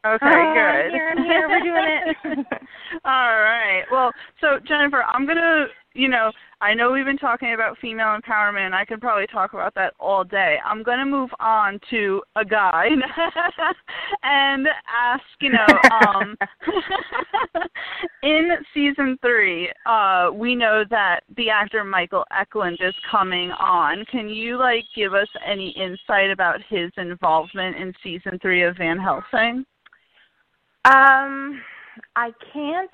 Okay, 0.06 0.26
oh, 0.26 0.52
good. 0.52 0.60
I'm 0.60 0.90
here, 0.90 1.14
I'm 1.16 1.24
here. 1.24 1.48
We're 1.48 1.60
doing 1.60 1.98
it. 2.04 2.46
All 3.06 3.40
right. 3.40 3.84
Well, 3.90 4.12
so 4.38 4.58
Jennifer, 4.68 5.02
I'm 5.02 5.26
gonna, 5.26 5.64
you 5.94 6.08
know, 6.08 6.30
I 6.60 6.74
know 6.74 6.92
we've 6.92 7.06
been 7.06 7.16
talking 7.16 7.54
about 7.54 7.78
female 7.78 8.14
empowerment. 8.18 8.74
I 8.74 8.84
could 8.84 9.00
probably 9.00 9.26
talk 9.26 9.54
about 9.54 9.74
that 9.76 9.94
all 9.98 10.22
day. 10.22 10.58
I'm 10.62 10.82
gonna 10.82 11.06
move 11.06 11.30
on 11.40 11.80
to 11.88 12.22
a 12.36 12.44
guy 12.44 12.88
and 14.22 14.66
ask, 14.94 15.22
you 15.40 15.52
know, 15.52 15.66
um, 15.90 16.36
in 18.22 18.50
season 18.74 19.16
three, 19.22 19.72
uh, 19.86 20.28
we 20.34 20.54
know 20.54 20.84
that 20.90 21.20
the 21.38 21.48
actor 21.48 21.82
Michael 21.82 22.24
Eklund 22.30 22.76
is 22.80 22.94
coming 23.10 23.52
on. 23.52 24.04
Can 24.10 24.28
you 24.28 24.58
like 24.58 24.84
give 24.94 25.14
us 25.14 25.28
any 25.46 25.70
insight 25.70 26.30
about 26.30 26.60
his 26.68 26.90
involvement 26.98 27.76
in 27.76 27.94
season 28.02 28.38
three 28.42 28.64
of 28.64 28.76
Van 28.76 28.98
Helsing? 28.98 29.64
Um, 30.84 31.60
I 32.16 32.30
can't. 32.52 32.90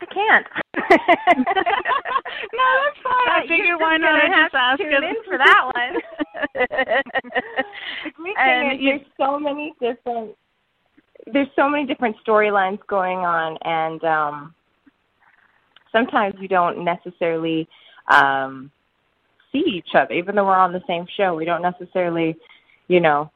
I 0.00 0.06
can't. 0.06 0.46
no, 0.76 1.44
that's 2.82 3.00
fine. 3.02 3.28
I 3.28 3.42
figured 3.48 3.80
why 3.80 3.96
not 3.96 4.16
I 4.16 4.28
just 4.42 4.54
ask 4.54 4.78
tune 4.78 4.92
in 4.92 5.14
for 5.24 5.38
that 5.38 5.70
one. 5.74 5.94
the 8.04 8.10
great 8.14 8.34
And 8.38 8.70
thing 8.70 8.76
is 8.76 8.80
you- 8.80 8.90
there's 8.98 9.06
so 9.18 9.38
many 9.38 9.72
different 9.80 10.36
there's 11.32 11.48
so 11.56 11.68
many 11.70 11.86
different 11.86 12.16
storylines 12.26 12.78
going 12.86 13.18
on 13.18 13.56
and 13.62 14.04
um 14.04 14.54
sometimes 15.90 16.34
we 16.38 16.46
don't 16.46 16.84
necessarily 16.84 17.66
um 18.10 18.70
see 19.50 19.64
each 19.66 19.94
other 19.94 20.12
even 20.12 20.34
though 20.34 20.44
we're 20.44 20.54
on 20.54 20.72
the 20.72 20.82
same 20.86 21.06
show 21.16 21.34
we 21.34 21.46
don't 21.46 21.62
necessarily 21.62 22.36
you 22.88 23.00
know 23.00 23.30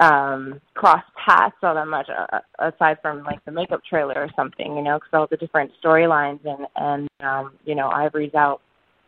um 0.00 0.60
cross 0.74 1.04
paths 1.24 1.54
all 1.62 1.74
that 1.74 1.86
much 1.86 2.08
uh, 2.10 2.40
aside 2.58 2.96
from 3.00 3.22
like 3.22 3.44
the 3.44 3.52
makeup 3.52 3.80
trailer 3.88 4.16
or 4.16 4.28
something 4.34 4.74
you 4.76 4.82
know 4.82 4.98
because 4.98 5.10
all 5.12 5.26
the 5.30 5.36
different 5.36 5.70
storylines 5.82 6.40
and 6.44 6.66
and 6.76 7.08
um 7.20 7.52
you 7.64 7.76
know 7.76 7.88
ivory's 7.90 8.34
out 8.34 8.60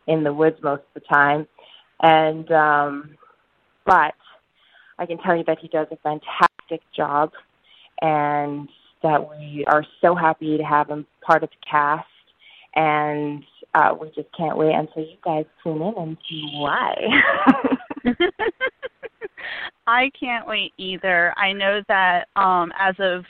in 0.07 0.23
the 0.23 0.33
woods 0.33 0.57
most 0.63 0.81
of 0.81 1.01
the 1.01 1.07
time. 1.13 1.47
And 2.01 2.51
um 2.51 3.17
but 3.85 4.13
i 4.99 5.05
can 5.05 5.17
tell 5.19 5.35
you 5.35 5.43
that 5.45 5.57
he 5.59 5.67
does 5.67 5.87
a 5.91 5.97
fantastic 5.97 6.81
job 6.95 7.31
and 8.01 8.67
that 9.03 9.29
we 9.29 9.65
are 9.67 9.85
so 10.01 10.15
happy 10.15 10.57
to 10.57 10.63
have 10.63 10.89
him 10.89 11.05
part 11.21 11.43
of 11.43 11.49
the 11.49 11.65
cast. 11.69 12.07
And 12.75 13.43
uh 13.73 13.95
we 13.99 14.07
just 14.09 14.29
can't 14.37 14.57
wait 14.57 14.73
until 14.73 15.03
you 15.03 15.17
guys 15.23 15.45
tune 15.63 15.81
in 15.81 15.93
and 15.97 16.17
see 16.29 16.47
why 16.53 16.95
I 19.87 20.11
can't 20.19 20.47
wait 20.47 20.73
either. 20.77 21.33
I 21.37 21.53
know 21.53 21.81
that 21.87 22.27
um 22.35 22.71
as 22.77 22.95
of 22.99 23.23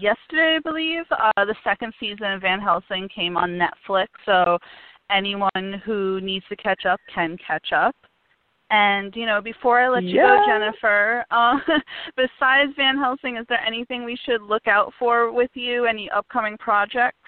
yesterday, 0.00 0.56
I 0.56 0.60
believe, 0.62 1.04
uh 1.10 1.44
the 1.44 1.56
second 1.64 1.92
season 1.98 2.32
of 2.32 2.42
Van 2.42 2.60
Helsing 2.60 3.08
came 3.14 3.36
on 3.36 3.58
Netflix, 3.58 4.08
so 4.26 4.58
anyone 5.10 5.82
who 5.84 6.20
needs 6.20 6.44
to 6.48 6.56
catch 6.56 6.86
up 6.86 7.00
can 7.12 7.36
catch 7.44 7.72
up. 7.74 7.96
And 8.70 9.14
you 9.14 9.26
know, 9.26 9.40
before 9.42 9.80
I 9.80 9.88
let 9.88 10.02
you 10.02 10.16
yeah. 10.16 10.38
go, 10.38 10.46
Jennifer, 10.46 11.24
uh, 11.30 11.58
besides 12.16 12.72
Van 12.76 12.96
Helsing, 12.96 13.36
is 13.36 13.46
there 13.48 13.60
anything 13.66 14.04
we 14.04 14.18
should 14.24 14.40
look 14.40 14.66
out 14.66 14.92
for 14.98 15.30
with 15.30 15.50
you? 15.54 15.84
Any 15.84 16.08
upcoming 16.10 16.56
projects? 16.58 17.18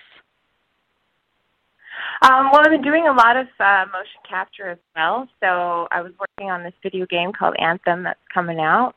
Um, 2.24 2.50
well, 2.50 2.62
I've 2.64 2.70
been 2.70 2.80
doing 2.80 3.06
a 3.06 3.12
lot 3.12 3.36
of 3.36 3.46
uh, 3.60 3.84
motion 3.92 4.20
capture 4.26 4.70
as 4.70 4.78
well. 4.96 5.28
So 5.40 5.86
I 5.90 6.00
was 6.00 6.12
working 6.18 6.50
on 6.50 6.62
this 6.62 6.72
video 6.82 7.04
game 7.04 7.32
called 7.38 7.54
Anthem 7.58 8.02
that's 8.02 8.18
coming 8.32 8.60
out. 8.60 8.94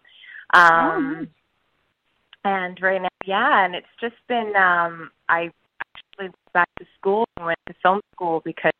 Um, 0.54 1.28
oh. 1.28 2.50
And 2.50 2.80
right 2.82 3.02
now, 3.02 3.10
yeah, 3.26 3.66
and 3.66 3.76
it's 3.76 3.86
just 4.00 4.16
been. 4.30 4.54
Um, 4.56 5.12
I 5.28 5.52
actually 5.82 6.28
went 6.28 6.36
back 6.54 6.70
to 6.80 6.86
school 6.98 7.26
and 7.36 7.48
went 7.48 7.60
to 7.68 7.74
film 7.84 8.00
school 8.16 8.42
because 8.46 8.72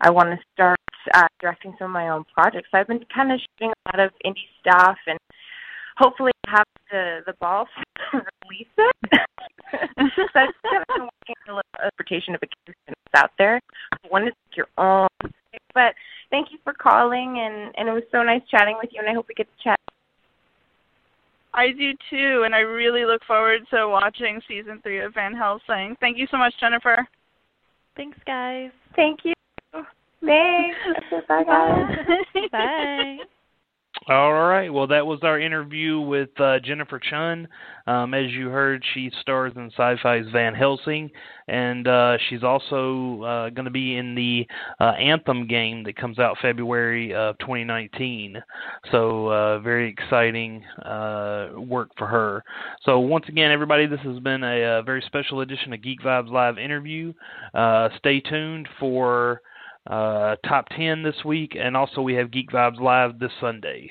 I 0.00 0.08
want 0.08 0.30
to 0.30 0.38
start 0.54 0.78
uh, 1.12 1.26
directing 1.38 1.74
some 1.78 1.88
of 1.88 1.92
my 1.92 2.08
own 2.08 2.24
projects. 2.32 2.68
So 2.70 2.78
I've 2.78 2.86
been 2.86 3.04
kind 3.14 3.30
of 3.30 3.40
shooting 3.40 3.72
a 3.72 3.98
lot 3.98 4.06
of 4.06 4.12
indie 4.24 4.48
stuff 4.60 4.96
and 5.06 5.18
hopefully 5.98 6.32
have 6.46 6.64
the 6.90 7.20
the 7.26 7.34
balls 7.34 7.68
to 8.46 8.54
release 8.54 8.68
so 10.16 10.40
I've 10.40 10.54
kind 10.62 10.82
of 10.82 10.94
been 10.94 11.08
working 11.08 11.36
on 11.48 11.58
a 11.58 11.84
interpretation 11.84 12.34
of 12.34 12.40
a 12.42 12.46
character 12.46 12.74
that's 12.86 13.24
out 13.24 13.30
there. 13.38 13.60
One 14.08 14.26
is 14.26 14.34
your 14.54 14.66
own. 14.78 15.08
But 15.74 15.94
thank 16.30 16.52
you 16.52 16.58
for 16.64 16.72
calling, 16.72 17.38
and 17.38 17.74
and 17.76 17.88
it 17.88 17.92
was 17.92 18.04
so 18.10 18.22
nice 18.22 18.42
chatting 18.50 18.76
with 18.80 18.90
you, 18.92 19.00
and 19.00 19.08
I 19.08 19.14
hope 19.14 19.26
we 19.28 19.34
get 19.34 19.46
to 19.46 19.64
chat. 19.64 19.78
I 21.54 21.72
do 21.72 21.92
too, 22.10 22.42
and 22.44 22.54
I 22.54 22.60
really 22.60 23.04
look 23.04 23.22
forward 23.26 23.62
to 23.70 23.88
watching 23.88 24.40
season 24.46 24.80
three 24.82 25.00
of 25.00 25.14
Van 25.14 25.34
Helsing. 25.34 25.96
Thank 26.00 26.18
you 26.18 26.26
so 26.30 26.36
much, 26.36 26.54
Jennifer. 26.60 27.06
Thanks, 27.96 28.18
guys. 28.26 28.70
Thank 28.94 29.20
you. 29.24 29.32
Thanks. 30.24 30.78
Bye, 31.28 31.44
guys. 31.44 31.96
Bye. 32.52 33.16
All 34.08 34.32
right. 34.34 34.72
Well, 34.72 34.86
that 34.88 35.04
was 35.04 35.20
our 35.22 35.40
interview 35.40 35.98
with 35.98 36.28
uh, 36.38 36.60
Jennifer 36.60 37.00
Chun. 37.00 37.48
Um, 37.88 38.14
as 38.14 38.30
you 38.30 38.50
heard, 38.50 38.84
she 38.94 39.10
stars 39.20 39.52
in 39.56 39.68
Sci-Fi's 39.76 40.26
Van 40.32 40.54
Helsing, 40.54 41.10
and 41.48 41.88
uh, 41.88 42.16
she's 42.28 42.44
also 42.44 43.22
uh, 43.22 43.50
going 43.50 43.64
to 43.64 43.70
be 43.70 43.96
in 43.96 44.14
the 44.14 44.46
uh, 44.78 44.90
Anthem 44.92 45.48
game 45.48 45.82
that 45.84 45.96
comes 45.96 46.20
out 46.20 46.36
February 46.40 47.14
of 47.14 47.36
2019. 47.38 48.40
So, 48.92 49.28
uh, 49.28 49.58
very 49.60 49.88
exciting 49.88 50.62
uh, 50.84 51.48
work 51.56 51.88
for 51.98 52.06
her. 52.06 52.44
So, 52.84 53.00
once 53.00 53.24
again, 53.28 53.50
everybody, 53.50 53.86
this 53.86 54.00
has 54.04 54.20
been 54.20 54.44
a, 54.44 54.78
a 54.78 54.82
very 54.84 55.02
special 55.06 55.40
edition 55.40 55.72
of 55.72 55.82
Geek 55.82 56.00
Vibes 56.00 56.30
Live 56.30 56.58
interview. 56.58 57.12
stay 57.98 58.20
tuned 58.20 58.68
for 58.78 59.40
uh, 59.86 60.36
top 60.46 60.68
10 60.76 61.02
this 61.02 61.24
week, 61.24 61.56
and 61.58 61.76
also 61.76 62.00
we 62.00 62.14
have 62.14 62.30
Geek 62.30 62.50
Vibes 62.50 62.80
Live 62.80 63.18
this 63.18 63.32
Sunday. 63.40 63.90